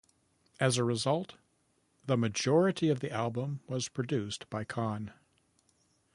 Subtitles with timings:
[0.59, 1.35] As a result,
[2.07, 5.11] the majority of the album was produced by Kahne.